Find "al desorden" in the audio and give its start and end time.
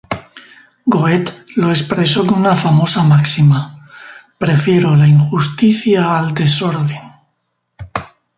6.17-6.97